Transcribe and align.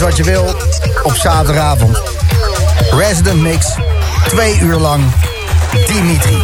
wat 0.00 0.16
je 0.16 0.22
wil 0.22 0.44
op 1.02 1.14
zaterdagavond. 1.14 2.02
Resident 2.90 3.40
Mix, 3.40 3.66
twee 4.28 4.58
uur 4.58 4.78
lang, 4.78 5.04
Dimitri. 5.86 6.42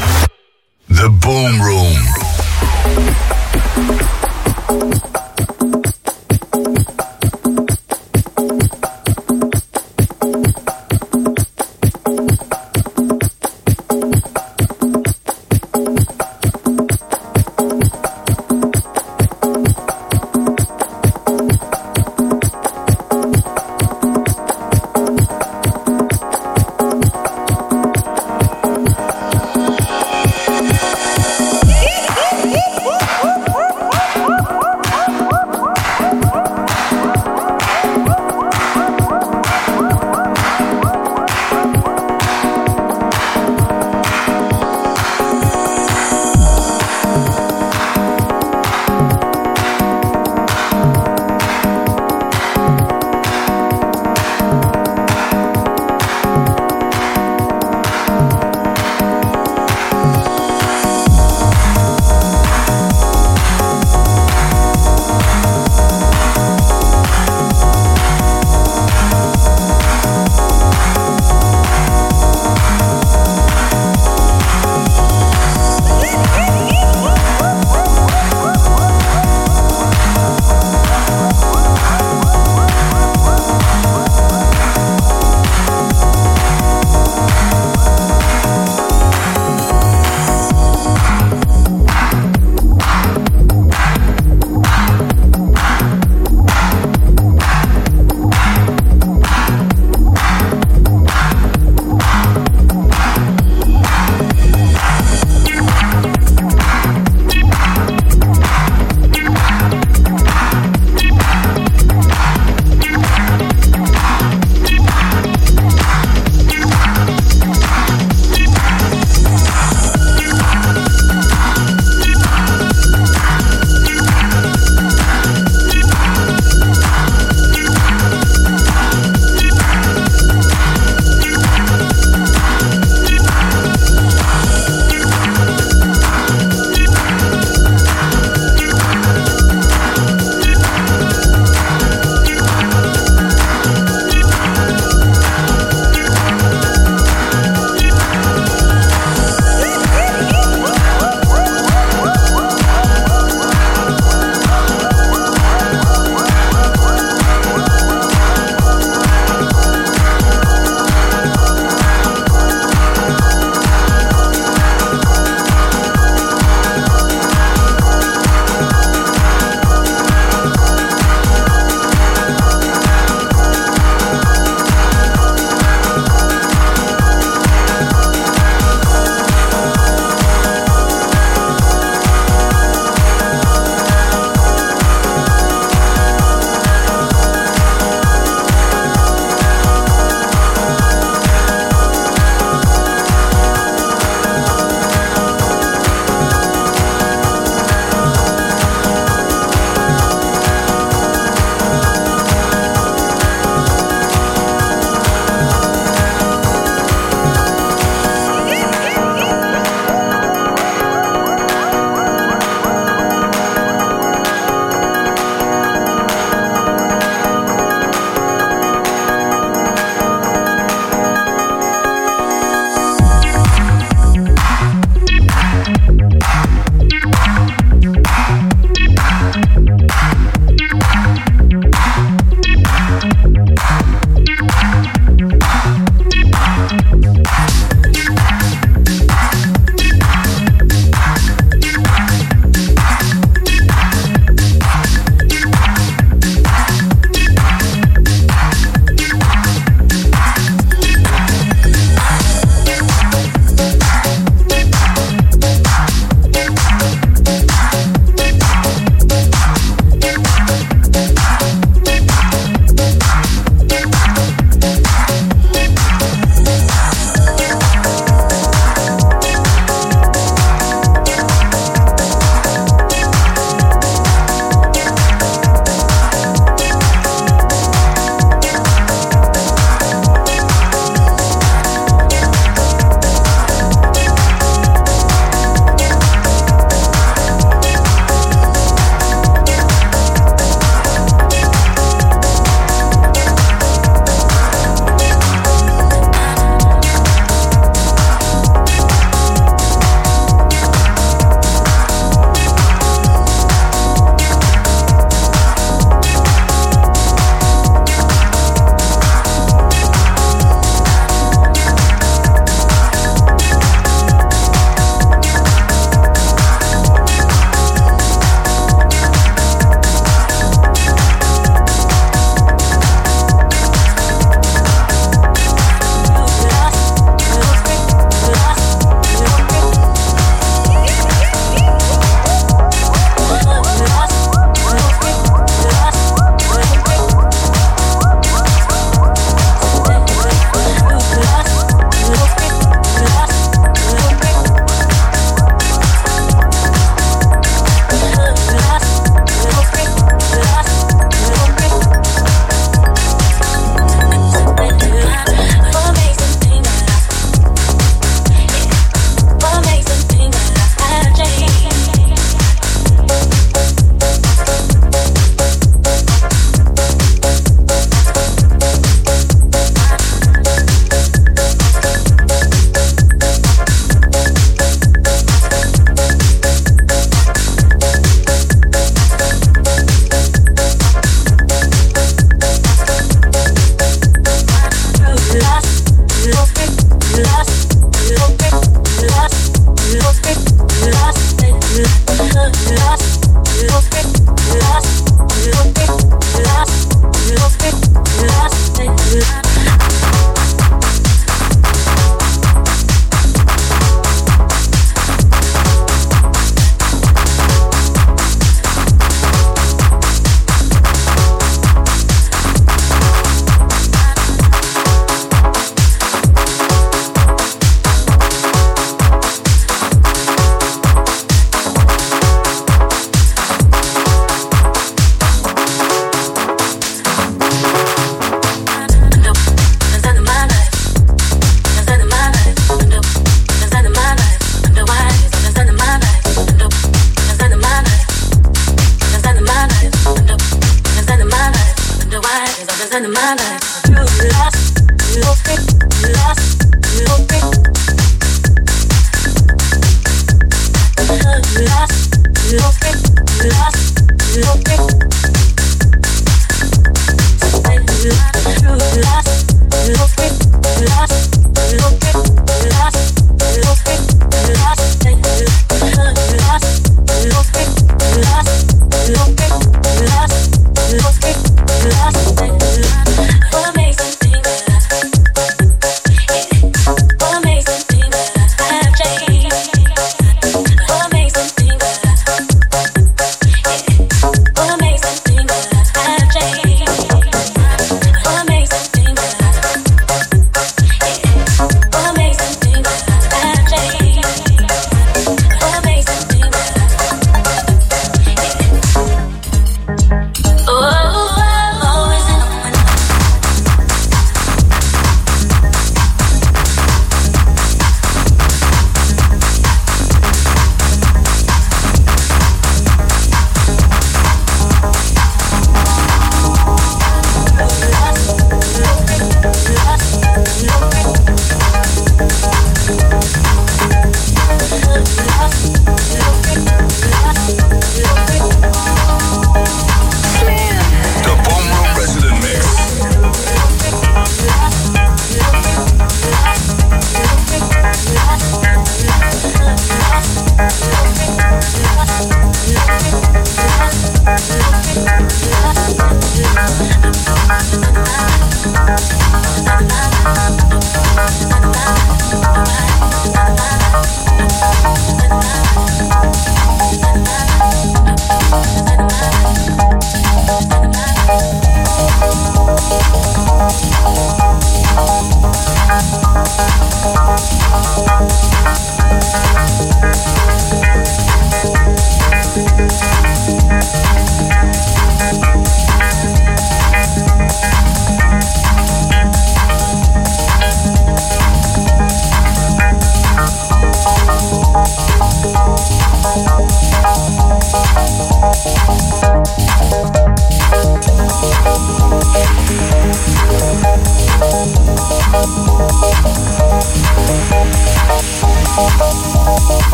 The 0.94 1.10
Boom 1.10 1.62
Room. 1.62 1.98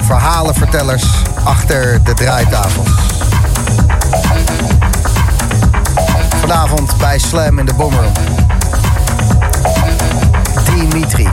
Verhalenvertellers 0.00 1.04
achter 1.44 2.04
de 2.04 2.14
draaitafels. 2.14 2.88
Vanavond 6.40 6.96
bij 6.98 7.18
Slam 7.18 7.58
in 7.58 7.66
de 7.66 7.74
Boomroom. 7.74 8.12
Dimitri. 10.64 11.32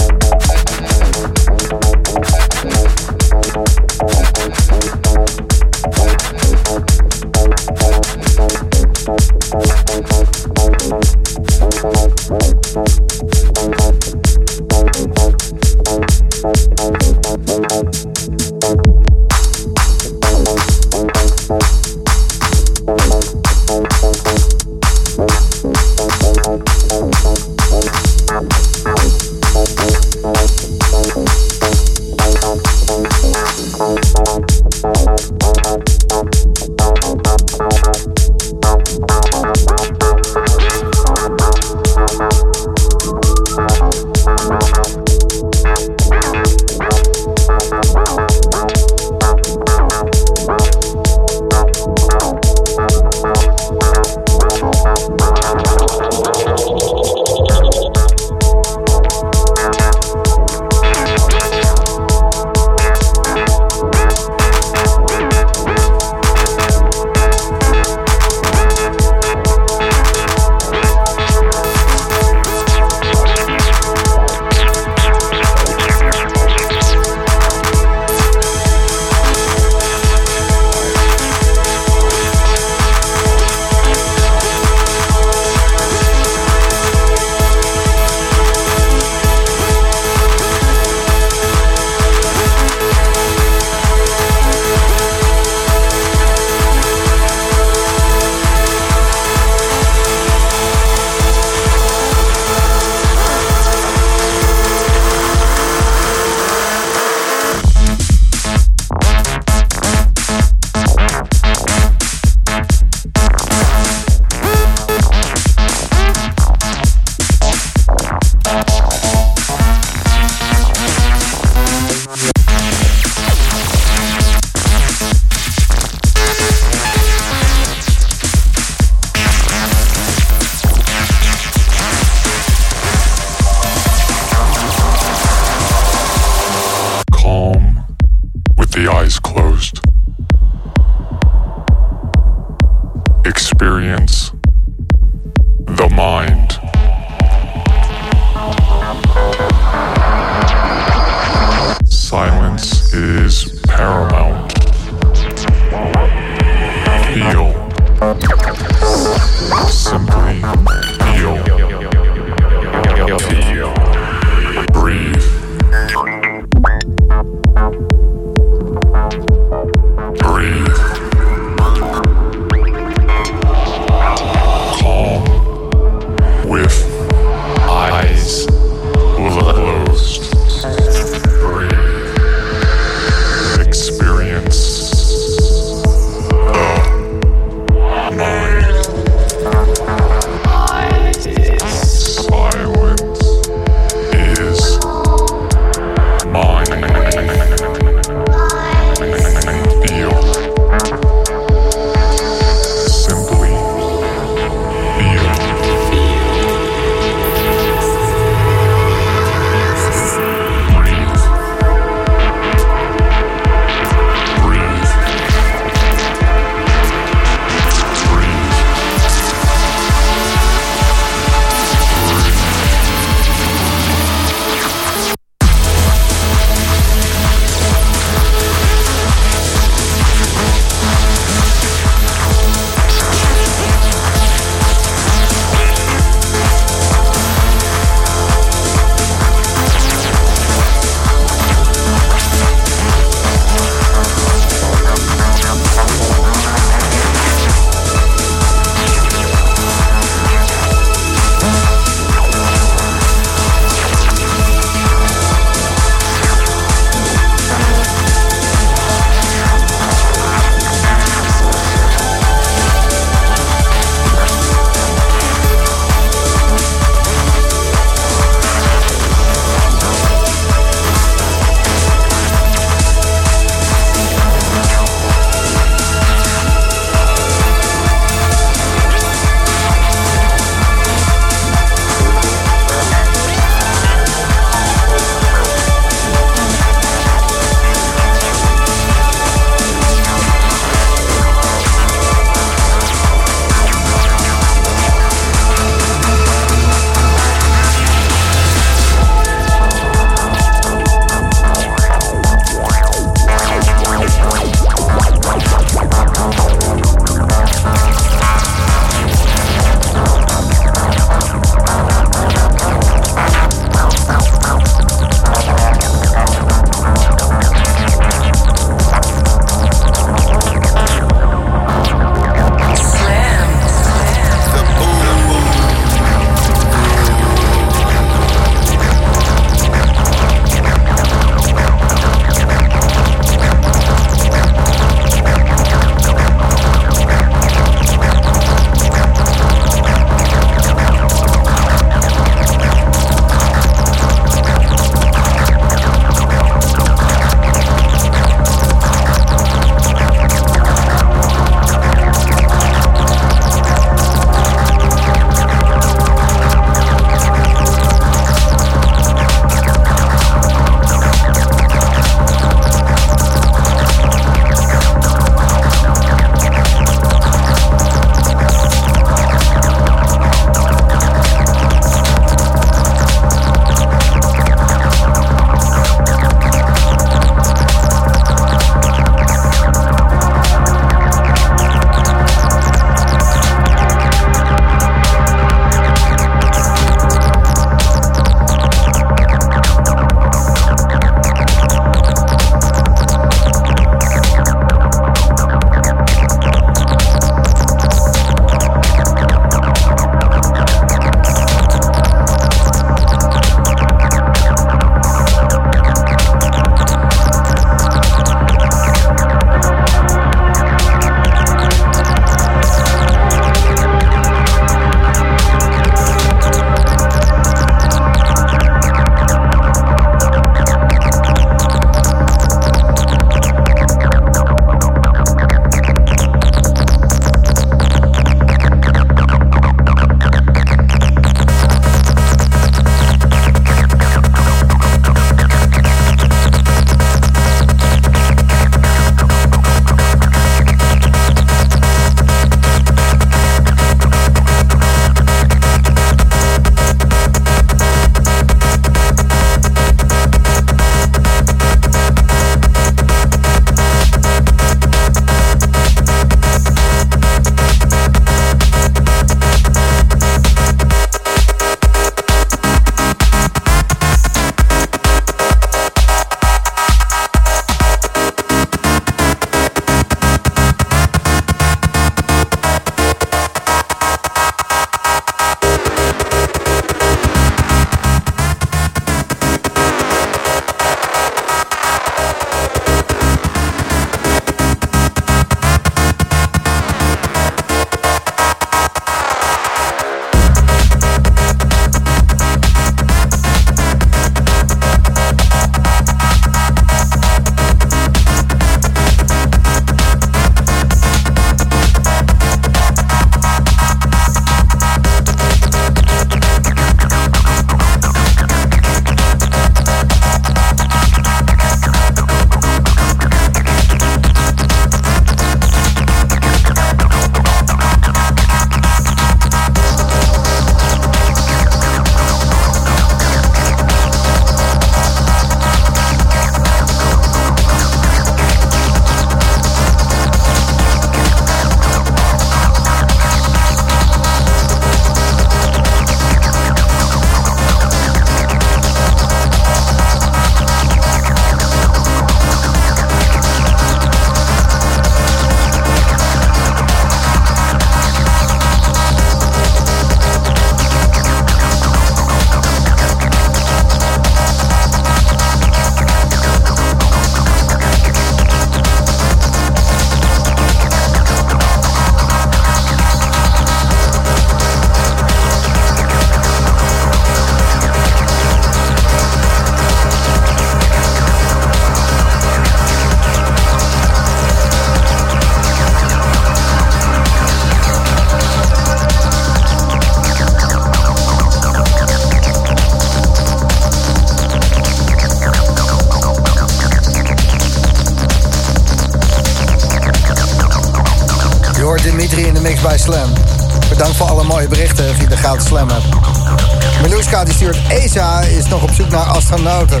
Berichten 595.42 595.60
via 595.60 595.60
de 595.60 595.60
gratis 595.60 595.66
Slam 595.66 595.90
app. 595.90 597.02
Miluska 597.02 597.44
die 597.44 597.54
stuurt... 597.54 597.78
ESA 597.88 598.40
is 598.40 598.68
nog 598.68 598.82
op 598.82 598.90
zoek 598.90 599.08
naar 599.08 599.24
astronauten. 599.24 600.00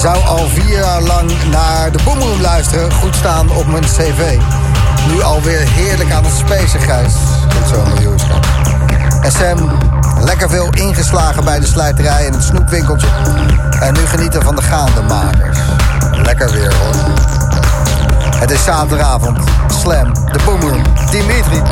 Zou 0.00 0.26
al 0.26 0.48
vier 0.48 0.78
jaar 0.78 1.02
lang 1.02 1.30
naar 1.50 1.92
de 1.92 1.98
Boomroom 2.04 2.40
luisteren. 2.40 2.92
Goed 2.92 3.14
staan 3.14 3.50
op 3.50 3.66
mijn 3.66 3.82
cv. 3.82 4.38
Nu 5.12 5.22
alweer 5.22 5.68
heerlijk 5.68 6.10
aan 6.10 6.24
het 6.24 6.34
spacen, 6.36 6.80
Gijs. 6.80 7.14
Goed 7.56 7.68
zo, 7.68 7.84
Miluska. 7.94 8.34
En 9.22 9.32
Sam, 9.32 9.70
lekker 10.20 10.50
veel 10.50 10.68
ingeslagen 10.70 11.44
bij 11.44 11.60
de 11.60 11.66
slijterij 11.66 12.26
en 12.26 12.32
het 12.32 12.44
snoepwinkeltje. 12.44 13.08
En 13.80 13.94
nu 13.94 14.06
genieten 14.06 14.42
van 14.42 14.56
de 14.56 14.62
gaandemakers. 14.62 15.58
Lekker 16.12 16.50
weer, 16.50 16.74
hoor. 16.74 16.94
Het 18.36 18.50
is 18.50 18.64
zaterdagavond. 18.64 19.38
Slam, 19.80 20.12
de 20.12 20.38
Boomroom, 20.44 20.82
Dimitri. 21.10 21.62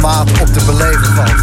maat 0.00 0.30
op 0.40 0.46
te 0.46 0.64
beleven 0.64 1.14
valt. 1.14 1.34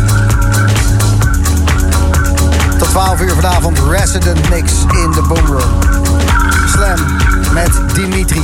Tot 2.78 2.90
12 2.90 3.22
uur 3.22 3.36
vanavond 3.36 3.80
Resident 3.90 4.50
Mix 4.50 4.72
in 4.90 5.12
de 5.12 5.22
Boomroom. 5.22 5.80
Slam 6.68 7.00
met 7.54 7.96
Dimitri. 7.96 8.44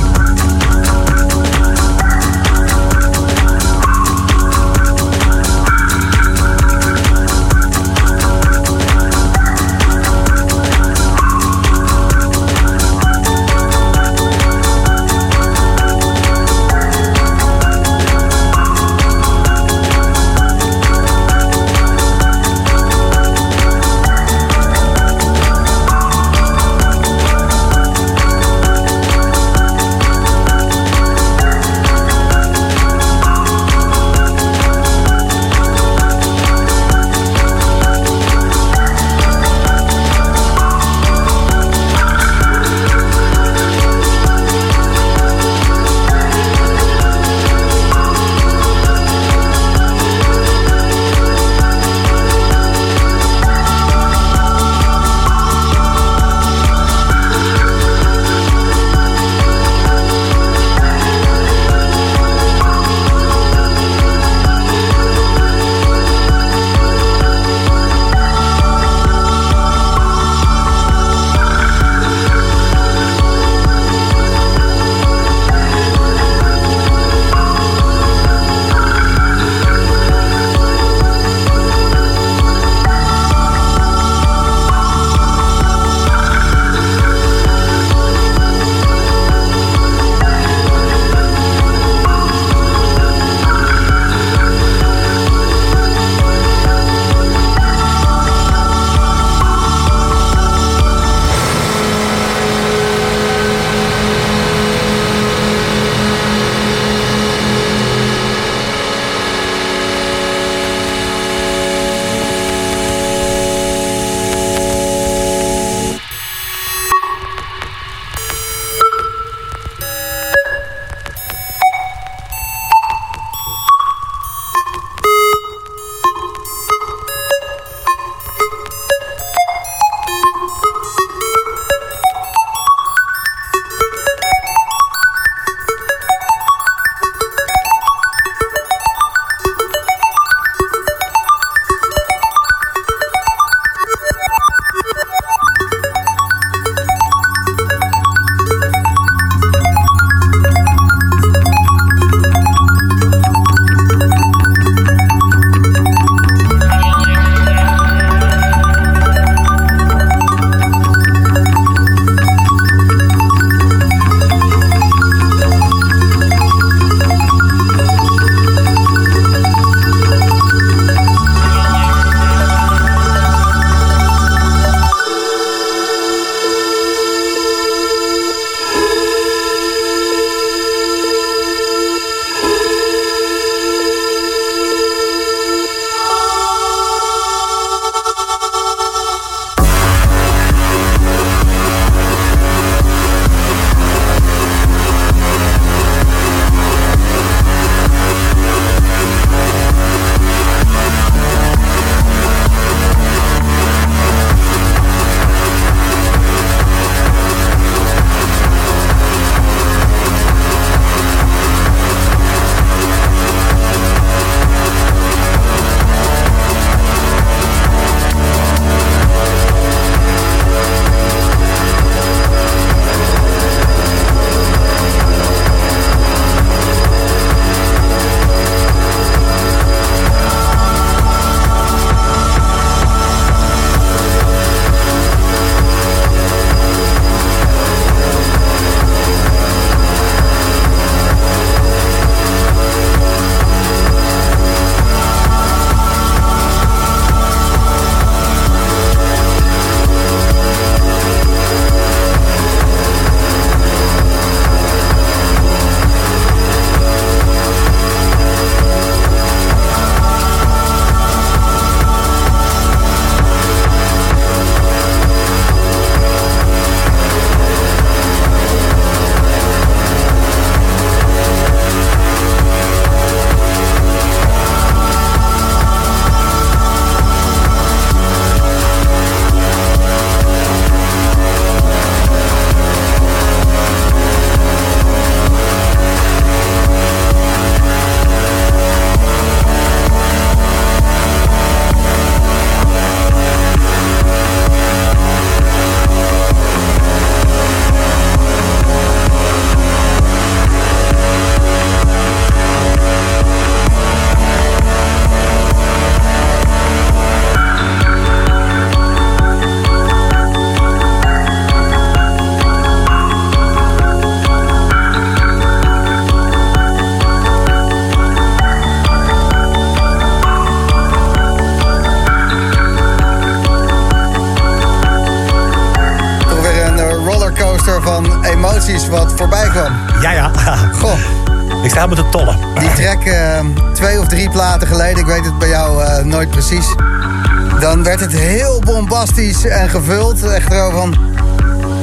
Gevuld. 339.70 340.22
Echt 340.22 340.52
zo 340.52 340.70
van... 340.70 340.94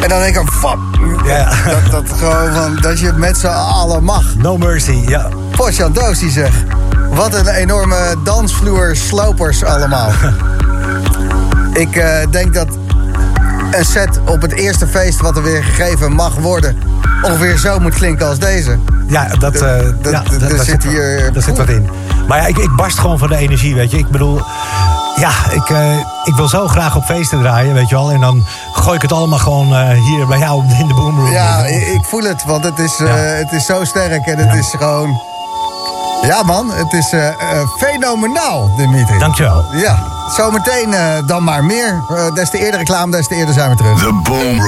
En 0.01 0.09
dan 0.09 0.19
denk 0.19 0.35
ik, 0.37 0.49
fuck. 0.51 0.77
Ja. 1.25 1.49
Dat, 1.65 1.91
dat, 1.91 2.17
gewoon 2.19 2.53
van, 2.53 2.77
dat 2.81 2.99
je 2.99 3.05
het 3.05 3.17
met 3.17 3.37
z'n 3.37 3.47
allen 3.47 4.03
mag. 4.03 4.35
No 4.35 4.57
mercy, 4.57 5.03
ja. 5.07 5.27
Potjandosi 5.51 6.29
zeg. 6.29 6.51
Wat 7.09 7.33
een 7.33 7.47
enorme 7.47 8.15
dansvloer 8.23 8.95
slopers 8.95 9.63
allemaal. 9.63 10.11
ik 11.73 11.95
eh, 11.95 12.31
denk 12.31 12.53
dat 12.53 12.67
een 13.71 13.85
set 13.85 14.19
op 14.25 14.41
het 14.41 14.51
eerste 14.53 14.87
feest 14.87 15.21
wat 15.21 15.37
er 15.37 15.43
weer 15.43 15.63
gegeven 15.63 16.11
mag 16.13 16.35
worden... 16.35 16.77
ongeveer 17.21 17.57
zo 17.57 17.79
moet 17.79 17.93
klinken 17.95 18.27
als 18.27 18.39
deze. 18.39 18.77
Ja, 19.07 19.27
dat, 19.39 19.55
eh, 19.55 19.79
ja, 20.03 20.23
dat- 20.29 20.39
daar 20.39 20.63
zit 20.63 20.83
hier- 20.83 21.29
Daar 21.33 21.43
zit 21.43 21.57
wat 21.57 21.69
in. 21.69 21.89
Maar 22.27 22.37
ja, 22.37 22.45
ik, 22.45 22.57
ik 22.57 22.75
barst 22.75 22.99
gewoon 22.99 23.17
van 23.19 23.27
de 23.29 23.35
energie, 23.37 23.75
weet 23.75 23.91
je. 23.91 23.97
Ik 23.97 24.07
bedoel, 24.09 24.41
ja, 25.19 25.31
ik, 25.51 25.69
eh, 25.69 25.97
ik 26.23 26.35
wil 26.35 26.47
zo 26.47 26.67
graag 26.67 26.95
op 26.95 27.03
feesten 27.03 27.39
draaien, 27.39 27.73
weet 27.73 27.89
je 27.89 27.95
wel. 27.95 28.11
En 28.11 28.19
dan 28.19 28.45
gooi 28.73 28.95
ik 28.95 29.01
het 29.01 29.11
allemaal 29.11 29.39
gewoon 29.39 29.75
eh, 29.75 29.89
hier 29.89 30.27
bij 30.27 30.37
jou 30.39 30.63
in 30.79 30.87
de 30.87 30.93
boomroom. 30.93 31.31
Ja, 31.31 31.65
ik, 31.65 32.05
voel 32.05 32.23
het, 32.23 32.43
want 32.45 32.63
het 32.63 32.79
is, 32.79 32.99
eh, 32.99 33.07
Ja. 33.07 33.13
het 33.15 33.51
is 33.51 33.65
zo 33.65 33.83
sterk 33.85 34.25
en 34.25 34.37
het 34.37 34.55
is 34.55 34.69
gewoon... 34.77 35.21
Ja 36.21 36.43
man, 36.43 36.71
het 36.71 36.93
is 36.93 37.11
eh, 37.11 37.27
eh, 37.27 37.33
fenomenaal, 37.77 38.75
Dimitri. 38.77 39.17
Dankjewel. 39.19 39.65
Ja, 39.71 40.03
zometeen 40.35 40.93
eh, 40.93 41.01
dan 41.25 41.43
maar 41.43 41.63
meer. 41.63 42.03
Eh, 42.09 42.33
des 42.33 42.49
te 42.49 42.57
eerder 42.57 42.79
reclame, 42.79 43.11
des 43.11 43.27
te 43.27 43.35
eerder 43.35 43.53
zijn 43.53 43.69
we 43.69 43.75
terug. 43.75 43.99
The 43.99 44.19
Boom 44.23 44.59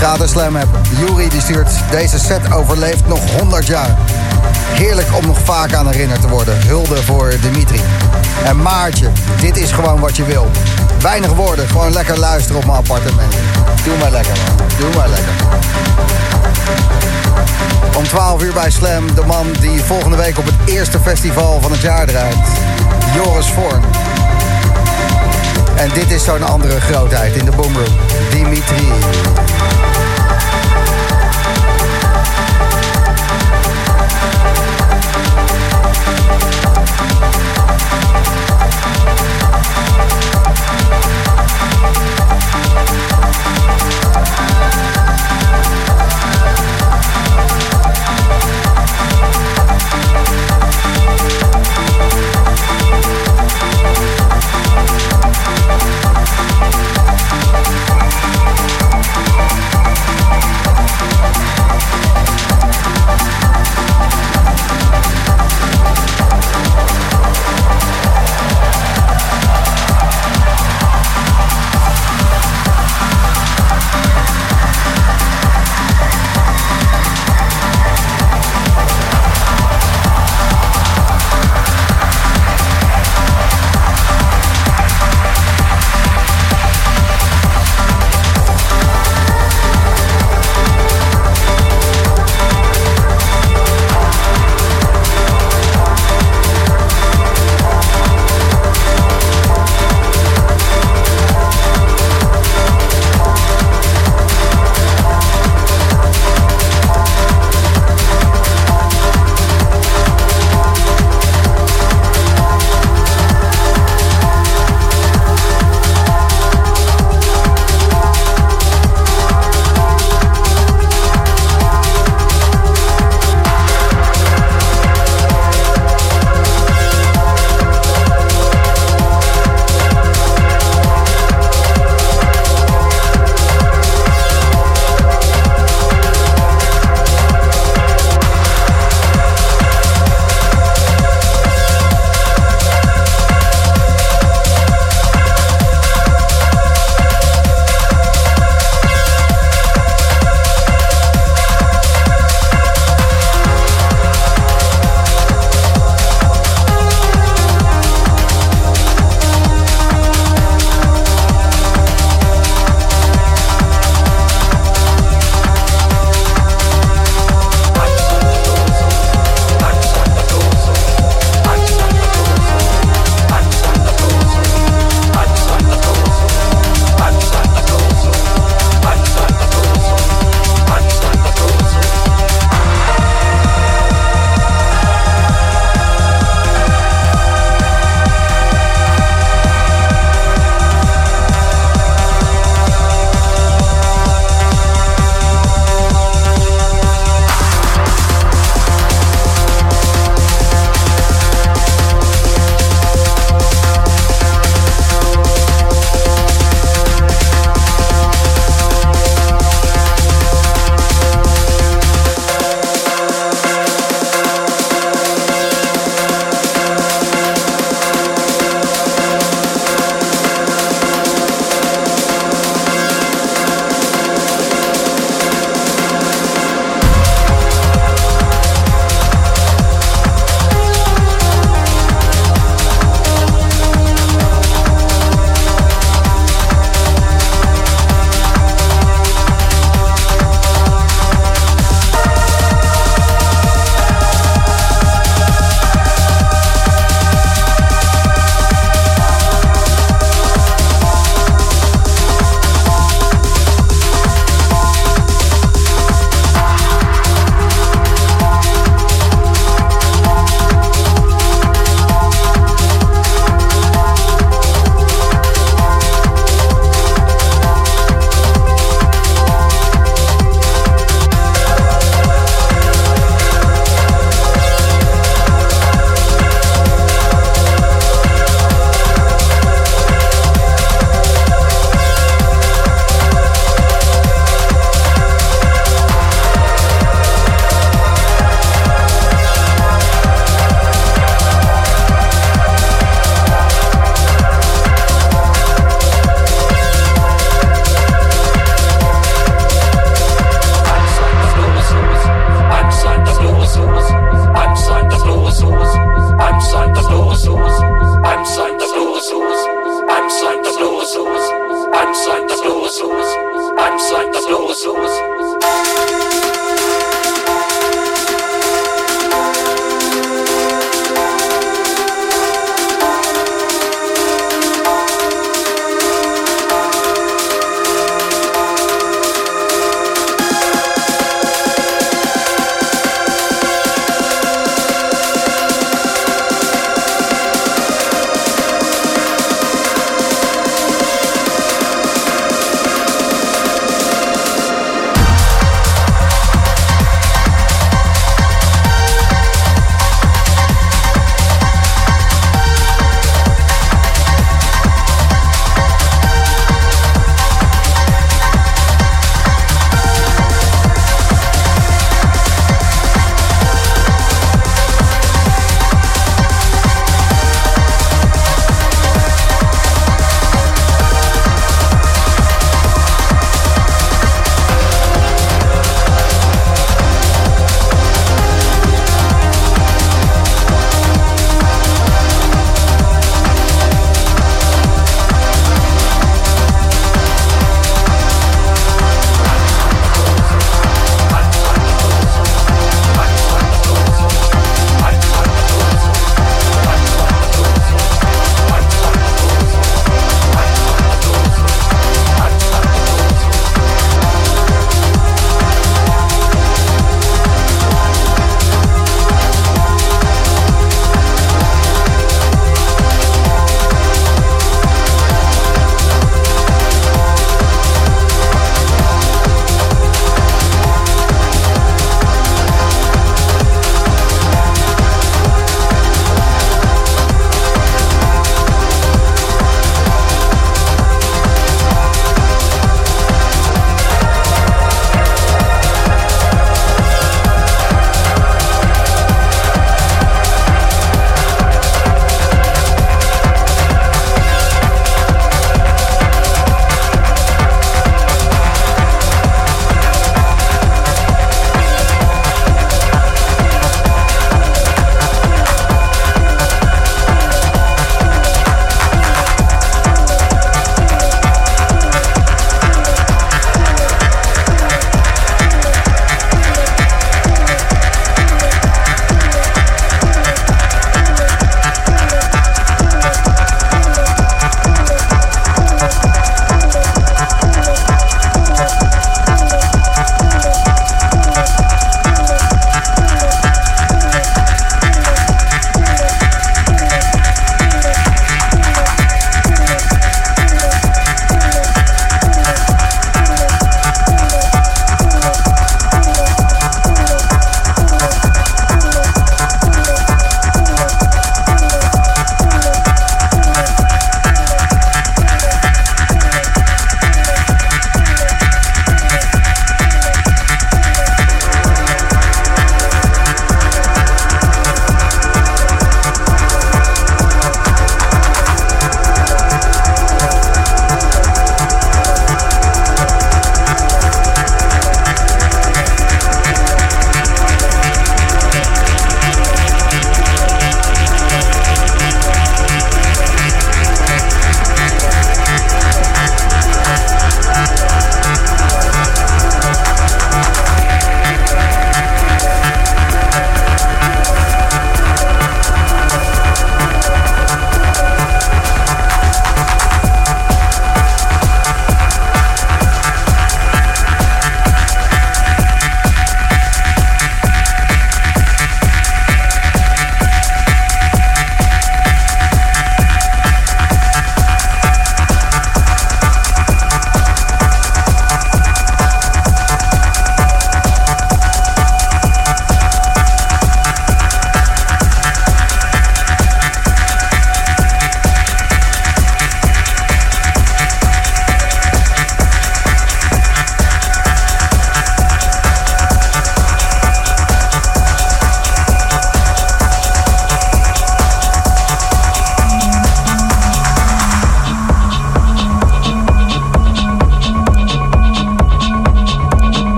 Gratis 0.00 0.30
Slam 0.30 0.56
App. 0.56 0.68
Juri 0.98 1.28
die 1.28 1.40
stuurt... 1.40 1.70
Deze 1.90 2.18
set 2.18 2.52
overleeft 2.52 3.06
nog 3.06 3.36
100 3.38 3.66
jaar. 3.66 3.96
Heerlijk 4.72 5.16
om 5.16 5.26
nog 5.26 5.38
vaak 5.44 5.74
aan 5.74 5.86
herinnerd 5.86 6.20
te 6.20 6.28
worden. 6.28 6.66
Hulde 6.66 6.96
voor 6.96 7.32
Dimitri. 7.40 7.80
En 8.44 8.62
Maartje, 8.62 9.10
dit 9.40 9.56
is 9.56 9.70
gewoon 9.72 10.00
wat 10.00 10.16
je 10.16 10.24
wil. 10.24 10.50
Weinig 11.00 11.32
woorden, 11.32 11.68
gewoon 11.68 11.92
lekker 11.92 12.18
luisteren 12.18 12.56
op 12.56 12.64
mijn 12.64 12.78
appartement. 12.78 13.32
Doe 13.84 13.96
maar 13.98 14.10
lekker 14.10 14.32
man, 14.46 14.66
doe 14.78 14.94
maar 14.96 15.08
lekker. 15.08 15.32
Om 17.96 18.04
12 18.04 18.42
uur 18.42 18.52
bij 18.52 18.70
Slam, 18.70 19.14
de 19.14 19.24
man 19.26 19.46
die 19.60 19.82
volgende 19.82 20.16
week 20.16 20.38
op 20.38 20.44
het 20.44 20.54
eerste 20.64 21.00
festival 21.00 21.60
van 21.60 21.70
het 21.70 21.80
jaar 21.80 22.06
draait. 22.06 22.36
Joris 23.14 23.46
Vorn. 23.46 23.82
En 25.76 25.88
dit 25.94 26.10
is 26.10 26.24
zo'n 26.24 26.42
andere 26.42 26.80
grootheid 26.80 27.36
in 27.36 27.44
de 27.44 27.50
boomroom. 27.50 27.96
Dimitri. 28.30 28.88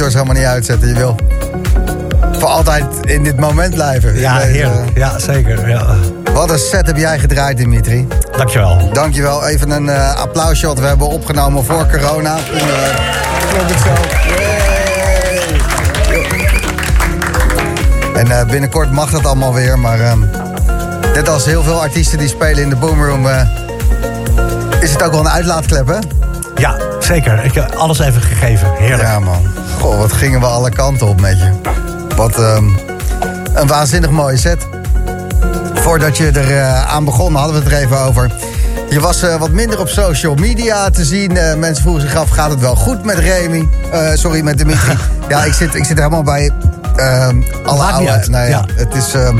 Monitors 0.00 0.14
helemaal 0.14 0.42
niet 0.42 0.52
uitzetten. 0.54 0.88
Je 0.88 0.94
wil 0.94 1.16
voor 2.38 2.48
altijd 2.48 2.84
in 3.04 3.22
dit 3.22 3.36
moment 3.36 3.74
blijven. 3.74 4.18
Ja, 4.18 4.38
deze- 4.38 4.50
heerlijk. 4.50 4.90
Ja, 4.94 5.18
zeker. 5.18 5.68
Ja. 5.68 5.94
Wat 6.34 6.50
een 6.50 6.58
set 6.58 6.86
heb 6.86 6.96
jij 6.96 7.18
gedraaid, 7.18 7.56
Dimitri. 7.56 8.06
Dankjewel. 8.36 8.90
Dankjewel. 8.92 9.46
Even 9.46 9.70
een 9.70 9.88
eh 9.88 10.14
applausje 10.14 10.66
wat 10.66 10.78
we 10.78 10.86
hebben 10.86 11.08
opgenomen 11.08 11.64
voor 11.64 11.86
corona. 11.90 12.34
Toen, 12.34 12.58
eh, 12.58 12.64
klonk 13.52 13.68
het 13.70 13.78
zo. 13.78 13.92
En 18.18 18.30
eh, 18.30 18.44
binnenkort 18.50 18.90
mag 18.92 19.10
dat 19.10 19.26
allemaal 19.26 19.54
weer, 19.54 19.78
maar 19.78 20.00
ehm, 20.00 20.20
net 21.14 21.28
als 21.28 21.44
heel 21.44 21.62
veel 21.62 21.80
artiesten 21.80 22.18
die 22.18 22.28
spelen 22.28 22.62
in 22.62 22.68
de 22.70 22.76
Boomroom... 22.76 23.26
eh, 23.28 23.40
is 24.80 24.92
het 24.92 25.02
ook 25.02 25.10
wel 25.12 25.20
een 25.20 25.28
uitlaatklep, 25.28 25.86
hè? 25.86 25.98
Ja, 26.56 26.76
zeker. 27.00 27.44
Ik 27.44 27.54
heb 27.54 27.70
alles 27.74 27.98
even 27.98 28.22
gegeven. 28.22 28.70
Heerlijk. 28.78 29.02
Ja, 29.02 29.18
man. 29.18 29.42
Goh, 29.80 29.98
wat 29.98 30.12
gingen 30.12 30.40
we 30.40 30.46
alle 30.46 30.70
kanten 30.70 31.06
op 31.06 31.20
met 31.20 31.38
je. 31.38 31.50
Wat 32.16 32.38
ehm, 32.38 32.64
een 33.54 33.66
waanzinnig 33.66 34.10
mooie 34.10 34.36
set. 34.36 34.66
Voordat 35.74 36.16
je 36.16 36.30
er 36.30 36.56
eh, 36.56 36.92
aan 36.94 37.04
begon, 37.04 37.34
hadden 37.34 37.56
we 37.56 37.62
het 37.62 37.72
er 37.72 37.78
even 37.78 37.98
over. 37.98 38.30
Je 38.90 39.00
was 39.00 39.22
eh, 39.22 39.36
wat 39.36 39.50
minder 39.50 39.80
op 39.80 39.88
social 39.88 40.34
media 40.34 40.90
te 40.90 41.04
zien. 41.04 41.36
Eh, 41.36 41.54
mensen 41.54 41.82
vroegen 41.82 42.02
zich 42.08 42.16
af, 42.16 42.30
gaat 42.30 42.50
het 42.50 42.60
wel 42.60 42.76
goed 42.76 43.04
met 43.04 43.18
Remy? 43.18 43.68
Sorry, 44.14 44.40
met 44.40 44.58
Dimitri. 44.58 44.96
ja, 45.28 45.44
ik 45.44 45.52
zit, 45.52 45.74
ik 45.74 45.84
zit 45.84 45.96
helemaal 45.96 46.22
bij. 46.22 46.50
ehm 46.96 47.42
alle 47.64 47.82
oude... 47.82 48.26
Nou 48.30 48.48
ja. 48.48 48.64
Het 48.74 48.94
is, 48.94 49.14
ehm, 49.14 49.38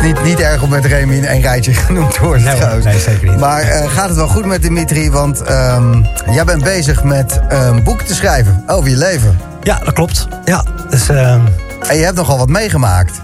is 0.00 0.06
niet, 0.06 0.22
niet 0.22 0.40
erg 0.40 0.62
om 0.62 0.68
met 0.70 0.84
Remy 0.84 1.14
in 1.14 1.24
één 1.26 1.40
rijtje 1.42 1.74
genoemd 1.86 2.12
te 2.14 2.20
worden 2.24 2.44
Nee. 2.44 2.82
Nee, 2.84 2.98
zeker 3.00 3.28
niet. 3.28 3.38
Maar 3.40 3.60
eh, 3.62 3.90
gaat 3.90 4.06
het 4.08 4.16
wel 4.16 4.28
goed 4.28 4.44
met 4.46 4.62
Dimitri? 4.62 5.10
Want 5.10 5.42
ehm, 5.42 6.02
jij 6.30 6.44
bent 6.44 6.64
bezig 6.64 7.04
met 7.04 7.40
een 7.48 7.82
boek 7.82 8.00
te 8.02 8.14
schrijven 8.14 8.64
over 8.66 8.90
je 8.90 8.96
leven. 8.96 9.38
Ja, 9.62 9.78
dat 9.84 9.94
klopt. 9.94 10.28
Ja, 10.44 10.64
dus... 10.90 11.08
ehm, 11.08 11.40
En 11.88 11.96
je 11.96 12.04
hebt 12.04 12.16
nogal 12.16 12.38
wat 12.38 12.48
meegemaakt. 12.48 13.20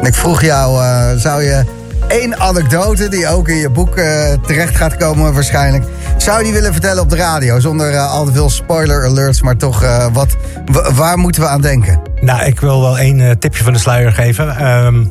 En 0.00 0.06
ik 0.06 0.14
vroeg 0.14 0.42
jou, 0.42 0.82
eh, 0.84 1.10
zou 1.16 1.42
je 1.42 1.64
één 2.08 2.40
anekdote... 2.40 3.08
die 3.08 3.28
ook 3.28 3.48
in 3.48 3.56
je 3.56 3.70
boek 3.70 3.96
eh, 3.96 4.32
terecht 4.46 4.76
gaat 4.76 4.96
komen 4.96 5.34
waarschijnlijk... 5.34 5.84
zou 6.16 6.38
je 6.38 6.44
die 6.44 6.52
willen 6.52 6.72
vertellen 6.72 7.02
op 7.02 7.10
de 7.10 7.16
radio? 7.16 7.60
Zonder 7.60 7.98
al 7.98 8.24
te 8.24 8.32
veel 8.32 8.50
spoiler 8.50 9.06
alerts, 9.06 9.42
maar 9.42 9.56
toch... 9.56 9.84
wat, 10.12 10.36
wa- 10.72 10.92
waar 10.92 11.18
moeten 11.18 11.42
we 11.42 11.48
aan 11.48 11.60
denken? 11.60 12.00
Nou, 12.20 12.42
ik 12.44 12.60
wil 12.60 12.80
wel 12.80 12.98
één 12.98 13.38
tipje 13.38 13.64
van 13.64 13.72
de 13.72 13.78
sluier 13.78 14.12
geven. 14.12 14.56
Ehm, 14.56 15.04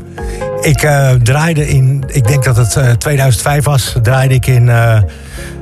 ik 0.61 0.81
eh, 0.83 1.09
draaide 1.09 1.67
in, 1.67 2.03
ik 2.07 2.27
denk 2.27 2.43
dat 2.43 2.57
het 2.57 2.75
eh, 2.75 2.91
2005 2.91 3.63
was, 3.63 3.95
draaide 4.01 4.33
ik 4.33 4.47
in, 4.47 4.69
eh, 4.69 5.01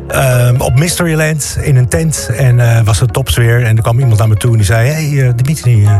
ehm, 0.07 0.61
op 0.61 0.79
Mysteryland 0.79 1.57
in 1.61 1.75
een 1.75 1.87
tent. 1.87 2.29
En 2.37 2.59
eh, 2.59 2.81
was 2.83 2.99
het 2.99 3.13
topsfeer. 3.13 3.63
En 3.63 3.75
er 3.75 3.81
kwam 3.81 3.99
iemand 3.99 4.17
naar 4.17 4.27
me 4.27 4.35
toe 4.35 4.51
en 4.51 4.57
die 4.57 4.65
zei: 4.65 4.89
Hey 4.89 5.27
eh, 5.27 5.33
Dimitri, 5.35 5.85
eh, 5.85 5.99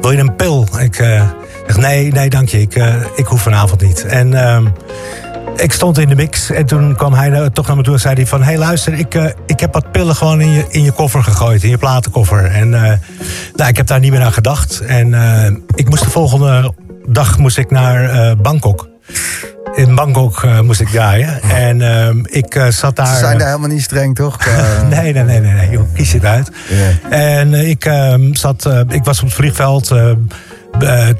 wil 0.00 0.10
je 0.10 0.18
een 0.18 0.36
pil? 0.36 0.68
Ik 0.78 0.98
eh 0.98 1.22
zeg: 1.66 1.76
Nee, 1.76 2.12
nee, 2.12 2.30
dank 2.30 2.48
je. 2.48 2.60
Ik, 2.60 2.74
eh, 2.74 2.94
ik 3.16 3.26
hoef 3.26 3.42
vanavond 3.42 3.80
niet. 3.82 4.04
En. 4.04 4.34
ehm, 4.34 4.66
ik 5.56 5.72
stond 5.72 5.98
in 5.98 6.08
de 6.08 6.14
mix 6.14 6.50
en 6.50 6.66
toen 6.66 6.96
kwam 6.96 7.12
hij 7.12 7.32
eh, 7.32 7.44
toch 7.46 7.66
naar 7.66 7.76
me 7.76 7.82
toe 7.82 7.94
en 7.94 8.00
zei 8.00 8.14
hij 8.14 8.26
van... 8.26 8.38
hé 8.38 8.44
hey, 8.44 8.58
luister, 8.58 8.92
ik, 8.92 9.14
eh, 9.14 9.24
ik 9.46 9.60
heb 9.60 9.72
wat 9.72 9.92
pillen 9.92 10.16
gewoon 10.16 10.40
in 10.40 10.50
je, 10.50 10.64
in 10.68 10.82
je 10.82 10.92
koffer 10.92 11.22
gegooid, 11.22 11.62
in 11.62 11.70
je 11.70 11.78
platenkoffer. 11.78 12.44
En 12.44 12.74
eh, 12.74 12.92
nou, 13.54 13.68
ik 13.70 13.76
heb 13.76 13.86
daar 13.86 14.00
niet 14.00 14.10
meer 14.10 14.20
aan 14.20 14.32
gedacht. 14.32 14.80
En 14.80 15.14
eh, 15.14 15.52
ik 15.74 15.88
moest 15.88 16.02
de 16.02 16.10
volgende 16.10 16.72
dag 17.08 17.38
moest 17.38 17.58
ik 17.58 17.70
naar 17.70 18.10
eh, 18.10 18.36
Bangkok. 18.36 18.88
In 19.74 19.94
Bangkok 19.94 20.42
eh, 20.42 20.60
moest 20.60 20.80
ik 20.80 20.88
draaien. 20.88 21.42
En 21.42 21.82
ehm, 21.82 22.18
ik 22.24 22.54
eh, 22.54 22.68
zat 22.68 22.96
daar... 22.96 23.06
Ze 23.06 23.16
zijn 23.16 23.38
daar 23.38 23.46
helemaal 23.46 23.68
niet 23.68 23.82
streng, 23.82 24.14
toch? 24.14 24.38
Nee, 24.88 25.12
nee, 25.12 25.22
nee, 25.22 25.40
nee, 25.40 25.52
nee. 25.52 25.70
joh, 25.70 25.94
kies 25.94 26.12
het 26.12 26.24
uit. 26.24 26.50
En 27.10 27.54
ik, 27.54 27.84
ehm, 27.84 28.34
zat, 28.34 28.68
ik 28.88 29.04
was 29.04 29.18
op 29.18 29.24
het 29.24 29.34
vliegveld. 29.34 29.94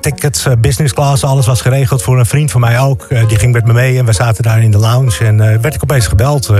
tickets, 0.01 0.47
business 0.61 0.95
class, 0.95 1.25
alles 1.25 1.47
was 1.47 1.61
geregeld 1.61 2.03
voor 2.03 2.19
een 2.19 2.27
vriend 2.27 2.51
van 2.51 2.61
mij 2.61 2.79
ook. 2.79 3.09
Die 3.29 3.39
ging 3.39 3.53
met 3.53 3.67
me 3.67 3.73
mee 3.73 3.99
en 3.99 4.05
we 4.05 4.13
zaten 4.13 4.43
daar 4.43 4.63
in 4.63 4.71
de 4.71 4.79
lounge. 4.79 5.25
En 5.25 5.37
werd 5.37 5.75
ik 5.75 5.83
opeens 5.83 6.07
gebeld 6.07 6.51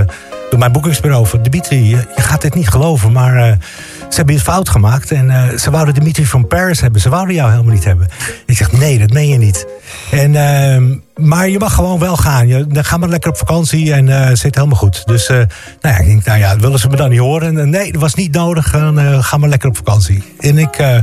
door 0.51 0.59
mijn 0.59 0.73
boekingsbureau 0.73 1.27
van... 1.27 1.43
Dimitri, 1.43 1.89
je, 1.89 2.07
gaat 2.15 2.43
dit 2.43 2.55
niet 2.55 2.69
geloven, 2.69 3.13
maar 3.13 3.37
eh, 3.37 3.53
ze 4.09 4.17
hebben 4.17 4.35
iets 4.35 4.45
fout 4.45 4.69
gemaakt. 4.69 5.11
En 5.11 5.31
eh, 5.31 5.59
ze 5.59 5.71
wouden 5.71 5.95
Dimitri 5.95 6.27
van 6.27 6.47
Paris 6.47 6.81
hebben. 6.81 7.01
Ze 7.01 7.09
wouden 7.09 7.35
jou 7.35 7.51
helemaal 7.51 7.73
niet 7.73 7.85
hebben. 7.85 8.09
Ik 8.47 8.57
zeg, 8.57 8.73
nee, 8.73 8.99
dat 8.99 9.11
meen 9.11 9.29
je 9.29 9.39
niet. 9.39 9.67
En, 10.11 10.35
ehm, 10.37 10.97
maar 11.29 11.49
je 11.49 11.59
mag 11.59 11.75
gewoon 11.75 11.99
wel 11.99 12.17
gaan. 12.17 12.49
Je, 12.49 12.67
dan 12.67 12.85
ga 12.85 12.97
maar 12.97 13.09
lekker 13.09 13.31
op 13.31 13.37
vakantie 13.37 13.93
en 13.93 14.09
eh 14.09 14.35
zit 14.37 14.55
helemaal 14.55 14.79
goed. 14.79 15.07
Dus 15.07 15.29
nou 15.29 15.47
ja, 15.81 15.99
ik 15.99 16.07
denk, 16.07 16.25
nou 16.25 16.39
ja, 16.39 16.57
willen 16.57 16.79
ze 16.79 16.89
me 16.89 16.97
dan 16.97 17.11
niet 17.11 17.19
horen? 17.19 17.59
En, 17.59 17.71
nee, 17.71 17.93
dat 17.93 18.01
was 18.01 18.15
niet 18.15 18.33
nodig. 18.33 18.71
Dan, 18.71 19.25
ga 19.25 19.37
maar 19.37 19.49
lekker 19.49 19.69
op 19.69 19.77
vakantie. 19.77 20.23
En 20.39 20.59
ik 20.59 21.03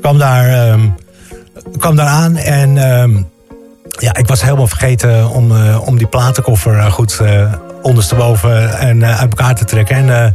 kwam 0.00 0.18
daar... 0.18 0.48
ehm, 0.48 0.80
kwam 1.78 1.96
daar 1.96 2.06
aan 2.06 2.36
en 2.36 2.78
ehm, 2.78 3.22
ja, 3.98 4.14
ik 4.14 4.26
was 4.26 4.42
helemaal 4.42 4.66
vergeten 4.66 5.30
om, 5.30 5.52
om 5.76 5.98
die 5.98 6.06
platenkoffer 6.06 6.92
goed 6.92 7.18
eh, 7.20 7.52
ondersteboven 7.84 8.78
en 8.78 9.02
eh, 9.02 9.20
uit 9.20 9.30
elkaar 9.30 9.54
te 9.54 9.64
trekken. 9.64 9.96
En, 9.96 10.24
eh, 10.24 10.30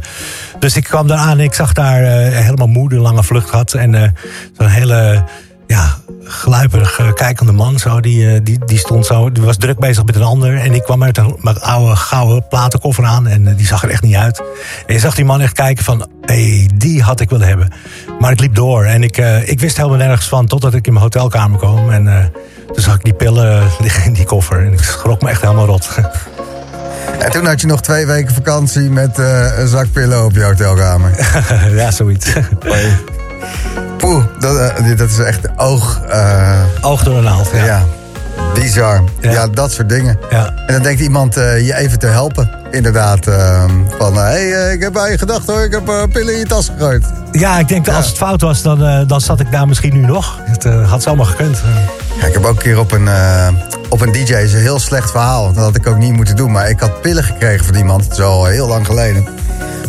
dus 0.58 0.76
ik 0.76 0.84
kwam 0.84 1.06
daar 1.06 1.18
aan 1.18 1.38
en 1.38 1.44
ik 1.44 1.54
zag 1.54 1.72
daar 1.72 2.02
eh, 2.02 2.44
helemaal 2.44 2.66
moe, 2.66 2.92
een 2.92 3.00
lange 3.00 3.22
vlucht 3.22 3.50
gehad. 3.50 3.74
En 3.74 4.14
zo'n 4.56 4.66
hele 4.66 5.24
ja, 5.66 5.96
gluiperig 6.24 7.14
kijkende 7.14 7.52
man, 7.52 7.78
zo, 7.78 8.00
die, 8.00 8.42
die, 8.42 8.64
die 8.64 8.78
stond 8.78 9.06
zo, 9.06 9.32
die 9.32 9.42
was 9.42 9.56
druk 9.56 9.78
bezig 9.78 10.04
met 10.04 10.16
een 10.16 10.22
ander. 10.22 10.58
En 10.58 10.74
ik 10.74 10.82
kwam 10.82 10.98
met 10.98 11.16
een 11.16 11.60
oude 11.60 11.96
gouden 11.96 12.48
platenkoffer 12.48 13.04
aan 13.04 13.26
en 13.26 13.54
die 13.56 13.66
zag 13.66 13.82
er 13.82 13.90
echt 13.90 14.02
niet 14.02 14.14
uit. 14.14 14.42
En 14.86 14.94
je 14.94 15.00
zag 15.00 15.14
die 15.14 15.24
man 15.24 15.40
echt 15.40 15.52
kijken 15.52 15.84
van, 15.84 16.08
hé, 16.22 16.66
die 16.74 17.02
had 17.02 17.20
ik 17.20 17.30
willen 17.30 17.46
hebben. 17.46 17.72
Maar 18.18 18.32
ik 18.32 18.40
liep 18.40 18.54
door 18.54 18.84
en 18.84 19.02
ik, 19.02 19.16
ik 19.44 19.60
wist 19.60 19.76
helemaal 19.76 19.98
nergens 19.98 20.28
van 20.28 20.46
totdat 20.46 20.74
ik 20.74 20.86
in 20.86 20.92
mijn 20.92 21.04
hotelkamer 21.04 21.58
kwam. 21.58 21.90
En 21.90 22.32
toen 22.66 22.82
zag 22.82 22.94
ik 22.94 23.04
die 23.04 23.14
pillen 23.14 23.68
liggen 23.78 24.04
in 24.08 24.12
die 24.12 24.24
koffer 24.24 24.66
en 24.66 24.72
ik 24.72 24.82
schrok 24.82 25.22
me 25.22 25.28
echt 25.28 25.40
helemaal 25.40 25.66
rot. 25.66 25.88
En 27.18 27.30
toen 27.30 27.46
had 27.46 27.60
je 27.60 27.66
nog 27.66 27.80
twee 27.82 28.06
weken 28.06 28.34
vakantie 28.34 28.90
met 28.90 29.18
eh, 29.18 29.58
een 29.58 29.68
zak 29.68 29.92
pillen 29.92 30.24
op 30.24 30.32
je 30.32 30.42
hotelkamer. 30.42 31.10
ja, 31.80 31.90
zoiets. 31.90 32.32
Poeh, 33.98 34.24
dat, 34.38 34.56
eh, 34.58 34.96
dat 34.96 35.10
is 35.10 35.18
echt 35.18 35.40
oog... 35.56 36.00
eh, 36.08 36.60
Oog 36.80 37.02
door 37.02 37.16
een 37.16 37.24
naald. 37.24 37.50
ja. 37.54 37.64
Ja. 37.64 37.84
Bizar. 38.54 39.02
Ja. 39.20 39.30
Ja. 39.30 39.46
dat 39.46 39.72
soort 39.72 39.88
dingen. 39.88 40.18
Ja. 40.30 40.52
En 40.66 40.74
dan 40.74 40.82
denkt 40.82 41.00
iemand 41.00 41.36
eh, 41.36 41.66
je 41.66 41.76
even 41.76 41.98
te 41.98 42.06
helpen. 42.06 42.50
Inderdaad, 42.70 43.26
ehm, 43.26 43.70
van 43.98 44.14
hé, 44.14 44.20
hey, 44.20 44.52
eh, 44.52 44.72
ik 44.72 44.82
heb 44.82 44.98
aan 44.98 45.10
je 45.10 45.18
gedacht 45.18 45.46
hoor, 45.46 45.60
ik 45.62 45.72
heb 45.72 45.88
eh, 45.88 46.02
pillen 46.12 46.32
in 46.32 46.38
je 46.38 46.46
tas 46.46 46.68
gegooid. 46.76 47.04
ja, 47.32 47.58
ik 47.58 47.68
denk 47.68 47.84
dat 47.84 47.94
als 47.94 48.06
het 48.06 48.16
fout 48.16 48.40
was, 48.40 48.62
dan, 48.62 48.84
eh, 48.84 49.00
dan 49.06 49.20
zat 49.20 49.40
ik 49.40 49.52
daar 49.52 49.68
misschien 49.68 49.92
nu 49.92 50.00
nog. 50.06 50.38
Het 50.42 50.64
eh, 50.64 50.90
had 50.90 51.02
zomaar 51.02 51.26
gekund. 51.26 51.62
Ja, 52.20 52.26
ik 52.26 52.32
heb 52.32 52.44
ook 52.44 52.50
een 52.50 52.62
keer 52.62 52.78
op 52.78 52.92
een, 52.92 53.08
eh, 53.08 53.48
op 53.88 54.00
een 54.00 54.12
DJ, 54.12 54.32
is 54.34 54.52
een 54.52 54.60
heel 54.60 54.78
slecht 54.78 55.10
verhaal. 55.10 55.52
Dat 55.52 55.64
had 55.64 55.76
ik 55.76 55.86
ook 55.86 55.98
niet 55.98 56.12
moeten 56.12 56.36
doen. 56.36 56.52
Maar 56.52 56.68
ik 56.68 56.80
had 56.80 57.00
pillen 57.00 57.24
gekregen 57.24 57.66
van 57.66 57.74
iemand, 57.74 58.04
het 58.04 58.12
is 58.12 58.20
al 58.20 58.44
heel 58.44 58.66
lang 58.68 58.86
geleden. 58.86 59.28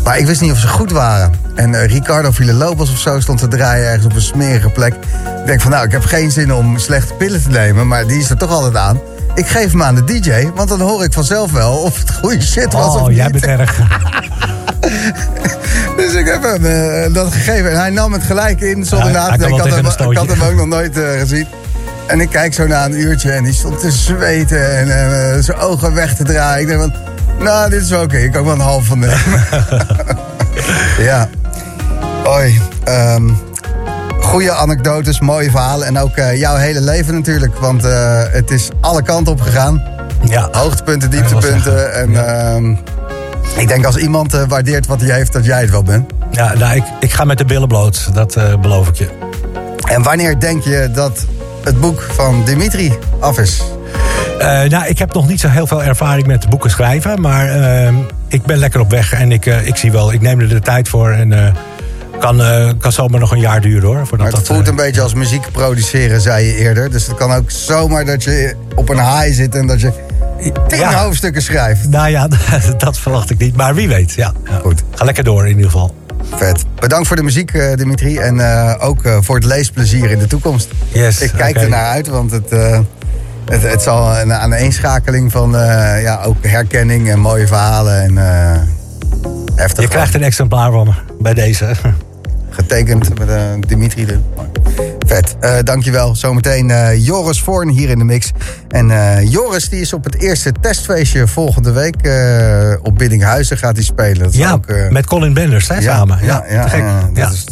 Maar 0.04 0.18
ik 0.18 0.26
wist 0.26 0.42
niet 0.42 0.52
of 0.52 0.58
ze 0.60 0.68
goed 0.68 0.92
waren. 0.92 1.32
En 1.56 1.76
eh, 1.76 1.86
Ricardo 1.86 2.32
Villalobos 2.32 2.92
of 2.92 2.98
zo 3.00 3.20
stond 3.20 3.40
te 3.40 3.48
draaien 3.48 3.86
ergens 3.86 4.06
op 4.06 4.16
een 4.16 4.22
smerige 4.22 4.70
plek. 4.70 4.94
Ik 4.94 5.46
denk 5.46 5.62
van 5.62 5.72
nou, 5.72 5.86
ik 5.86 5.92
heb 5.92 6.04
geen 6.06 6.32
zin 6.32 6.54
om 6.54 6.78
slechte 6.78 7.14
pillen 7.14 7.44
te 7.44 7.50
nemen. 7.50 7.88
Maar 7.88 8.08
die 8.08 8.20
is 8.20 8.30
er 8.30 8.38
toch 8.38 8.52
altijd 8.52 8.76
aan. 8.76 9.00
Ik 9.36 9.48
geef 9.48 9.72
hem 9.72 9.84
aan 9.84 9.96
de 9.96 10.04
DJ, 10.04 10.50
want 10.56 10.70
dan 10.70 10.82
hoor 10.82 11.04
ik 11.04 11.14
vanzelf 11.14 11.52
wel 11.52 11.74
of 11.74 12.00
het 12.00 12.12
goede 12.12 12.42
shit 12.42 12.74
was 12.74 12.96
of 12.96 13.02
Oh, 13.02 13.08
niet. 13.08 13.18
jij 13.18 13.30
bent 13.30 13.46
erg. 13.46 13.80
Dus 15.98 16.14
ik 16.14 16.26
heb 16.26 16.44
hem 16.44 16.66
eh, 16.66 17.14
dat 17.14 17.34
gegeven. 17.34 17.72
En 17.72 17.78
hij 17.78 17.90
nam 17.90 18.14
het 18.14 18.24
gelijk 18.24 18.62
in 18.62 18.86
zonder 18.86 19.08
Ja, 19.08 19.14
na 19.14 19.24
te 19.24 19.38
denken. 19.38 19.56
Ik 19.56 19.62
had, 20.18 20.28
hem, 20.28 20.42
ook 20.42 20.56
nog 20.56 20.68
nooit 20.68 20.98
eh, 20.98 21.20
gezien. 21.20 21.48
En 22.08 22.20
ik 22.20 22.30
kijk 22.30 22.54
zo 22.54 22.68
na 22.68 22.86
een 22.86 23.00
uurtje 23.00 23.32
en 23.32 23.44
die 23.44 23.54
stond 23.54 23.80
te 23.80 23.92
zweten 23.92 24.78
en 24.78 25.44
zijn 25.44 25.58
ogen 25.58 25.94
weg 25.94 26.16
te 26.16 26.24
draaien. 26.24 26.62
Ik 26.62 26.68
denk 26.68 26.80
van, 26.80 26.94
nou, 27.44 27.70
dit 27.70 27.82
is 27.82 27.90
wel 27.90 28.04
oké. 28.04 28.18
Ik 28.18 28.32
kan 28.32 28.44
wel 28.44 28.54
een 28.54 28.60
half 28.60 28.86
van 28.86 29.00
nemen. 29.00 29.46
ja. 31.10 31.30
Oi. 32.26 32.62
ehm 32.84 33.30
goede 34.32 34.52
anekdotes, 34.52 35.20
mooie 35.20 35.52
verhalen. 35.52 35.88
En 35.88 35.98
ook 35.98 36.16
eh, 36.16 36.38
jouw 36.40 36.56
hele 36.56 36.82
leven 36.82 37.14
natuurlijk. 37.14 37.58
Want 37.58 37.86
eh, 37.86 38.24
het 38.32 38.52
is 38.52 38.70
alle 38.82 39.04
kanten 39.04 39.34
op 39.34 39.42
gegaan. 39.42 39.84
Ja. 40.26 40.48
Hoogtepunten, 40.52 41.10
dieptepunten. 41.10 41.94
En 41.94 42.28
ehm, 42.28 42.72
ik 43.56 43.68
denk 43.68 43.86
als 43.86 43.98
iemand 43.98 44.34
eh, 44.34 44.44
waardeert 44.48 44.88
wat 44.88 45.02
hij 45.02 45.12
heeft, 45.16 45.34
dat 45.34 45.46
jij 45.46 45.62
het 45.62 45.70
wel 45.70 45.84
bent. 45.84 46.12
Ja, 46.32 46.54
nou, 46.54 46.76
ik, 46.76 46.84
ik 47.00 47.14
ga 47.14 47.24
met 47.24 47.38
de 47.38 47.46
billen 47.46 47.68
bloot. 47.68 48.10
Dat 48.14 48.38
beloof 48.62 48.88
ik 48.88 48.96
je. 48.96 49.10
En 49.88 50.04
wanneer 50.04 50.40
denk 50.40 50.64
je 50.64 50.90
dat 50.94 51.26
het 51.64 51.80
boek 51.80 52.02
van 52.02 52.44
Dimitri 52.46 52.98
af 53.20 53.40
is? 53.40 53.62
Eh, 54.42 54.70
nou, 54.70 54.86
ik 54.86 55.00
heb 55.00 55.14
nog 55.14 55.28
niet 55.28 55.40
zo 55.40 55.48
heel 55.48 55.68
veel 55.68 55.84
ervaring 55.84 56.28
met 56.28 56.50
boeken 56.50 56.70
schrijven. 56.70 57.22
Maar 57.22 57.48
ehm, 57.50 57.96
ik 58.28 58.44
ben 58.44 58.58
lekker 58.58 58.80
op 58.80 58.90
weg. 58.90 59.14
En 59.14 59.32
ik, 59.32 59.46
eh, 59.46 59.68
ik 59.68 59.76
zie 59.76 59.92
wel, 59.92 60.14
ik 60.14 60.22
neem 60.22 60.40
er 60.40 60.50
de 60.50 60.60
tijd 60.60 60.90
voor. 60.90 61.12
En 61.12 61.34
eh, 61.34 61.54
kan, 62.20 62.42
kan 62.80 62.92
zomaar 62.92 63.20
nog 63.20 63.32
een 63.32 63.40
jaar 63.40 63.62
duren 63.62 63.84
hoor. 63.88 63.98
Voordat 63.98 64.18
Maar 64.18 64.28
het 64.28 64.36
dat, 64.36 64.56
voelt 64.56 64.68
een 64.68 64.76
beetje 64.76 65.02
als 65.02 65.14
muziek 65.14 65.52
produceren, 65.52 66.22
zei 66.22 66.46
je 66.46 66.56
eerder. 66.56 66.92
Dus 66.92 67.08
het 67.08 67.16
kan 67.18 67.32
ook 67.34 67.52
zomaar 67.52 68.06
dat 68.06 68.24
je 68.24 68.56
op 68.76 68.90
een 68.90 69.00
high 69.00 69.34
zit 69.34 69.56
en 69.56 69.68
dat 69.68 69.82
je 69.82 69.92
tien 70.68 70.80
Ja. 70.80 71.04
hoofdstukken 71.04 71.42
schrijft. 71.42 71.90
Nou 71.90 72.10
ja, 72.10 72.28
dat 72.78 73.00
verwacht 73.00 73.30
ik 73.30 73.38
niet. 73.38 73.56
Maar 73.56 73.76
wie 73.76 73.88
weet, 73.88 74.14
ja. 74.14 74.34
Goed. 74.62 74.84
Ga 74.96 75.06
lekker 75.06 75.24
door 75.24 75.44
in 75.44 75.50
ieder 75.56 75.72
geval. 75.72 75.96
Vet. 76.36 76.66
Bedankt 76.80 77.08
voor 77.08 77.16
de 77.16 77.24
muziek, 77.24 77.52
Dimitri. 77.76 78.18
En 78.18 78.42
ook 78.80 79.02
voor 79.22 79.36
het 79.36 79.46
leesplezier 79.46 80.12
in 80.12 80.20
de 80.20 80.28
toekomst. 80.28 80.70
Yes, 80.92 81.22
Ik 81.22 81.32
kijk 81.38 81.56
ernaar 81.56 81.86
uit, 81.86 82.08
want 82.08 82.32
het, 82.32 82.54
het, 83.52 83.64
het 83.64 83.82
zal 83.82 84.20
een 84.20 84.34
aaneenschakeling 84.34 85.32
van 85.32 85.56
eh, 85.56 86.02
ja, 86.02 86.22
ook 86.24 86.46
herkenning 86.46 87.10
en 87.10 87.20
mooie 87.20 87.48
verhalen. 87.48 88.02
En, 88.02 88.18
eh 88.18 88.62
heftig. 89.56 89.84
Je 89.84 89.90
krijgt 89.90 90.14
een 90.14 90.24
exemplaar 90.24 90.72
van 90.72 90.86
me 90.86 90.94
bij 91.20 91.34
deze. 91.34 91.72
Getekend 92.50 93.20
met 93.20 93.30
eh, 93.30 93.42
Dimitri. 93.60 94.06
De... 94.06 94.20
Vet. 95.08 95.36
Eh 95.40 95.54
dankjewel. 95.64 96.16
Zometeen 96.16 96.98
Joris 97.00 97.42
Voorn 97.42 97.70
hier 97.70 97.90
in 97.90 97.98
de 97.98 98.04
mix. 98.04 98.32
En 98.70 98.88
Joris 99.28 99.70
die 99.70 99.82
is 99.82 99.94
op 99.94 100.04
het 100.04 100.16
eerste 100.16 100.52
testfeestje 100.62 101.28
volgende 101.28 101.72
week 101.72 101.96
op 102.82 102.98
Biddinghuizen 102.98 103.58
gaat 103.58 103.76
hij 103.76 103.84
spelen. 103.84 104.24
Dat 104.24 104.36
Ja, 104.36 104.52
ook, 104.52 104.66
met 104.90 105.06
Colin 105.06 105.34
Benders 105.34 105.68
hè, 105.68 105.76
ja, 105.76 105.82
samen. 105.82 106.20
Ja, 106.22 106.46
ja, 106.50 106.76
ja, 106.76 107.10
dat 107.14 107.32
is 107.32 107.46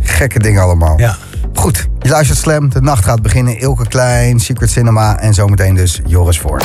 gekke 0.00 0.38
dingen 0.38 0.62
allemaal. 0.62 0.98
Ja. 0.98 1.16
Goed, 1.62 1.88
je 1.98 2.08
luistert 2.08 2.38
Slam. 2.38 2.68
De 2.68 2.80
nacht 2.80 3.04
gaat 3.04 3.22
beginnen. 3.22 3.58
Ilke 3.58 3.88
Klein, 3.88 4.40
Secret 4.40 4.70
Cinema 4.70 5.18
en 5.18 5.34
zometeen 5.34 5.74
dus 5.74 6.00
Joris 6.06 6.38
Voorn. 6.38 6.62